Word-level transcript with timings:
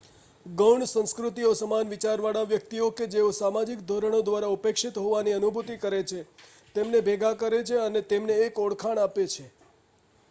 ગૌણ 0.45 0.83
સંસ્કૃતિઓ 0.85 1.49
સમાન 1.57 1.91
વિચારવાળા 1.91 2.45
વ્યક્તિઓ 2.45 2.87
કે 2.93 3.07
જેઓ 3.09 3.27
સામાજિક 3.33 3.83
ધોરણો 3.87 4.23
દ્વારા 4.23 4.51
ઉપેક્ષિત 4.51 4.99
હોવાની 4.99 5.35
અનુભૂતિ 5.35 5.77
કરે 5.79 6.01
છે 6.07 6.25
તેમને 6.75 6.99
ભેગા 7.03 7.33
કરે 7.37 7.63
છે 7.65 7.81
અને 7.81 8.05
તેમને 8.09 8.41
એક 8.41 8.55
ઓળખાણ 8.61 8.99
આપે 8.99 9.31
છે 9.31 9.45